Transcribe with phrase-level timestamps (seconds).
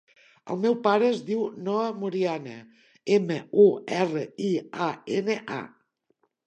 [0.53, 2.57] El meu pare es diu Noah Muriana:
[3.19, 3.69] ema, u,
[4.01, 4.53] erra, i,
[4.89, 5.67] a, ena, a.